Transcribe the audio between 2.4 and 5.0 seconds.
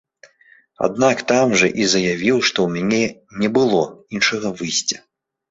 што ў мяне не было іншага выйсця.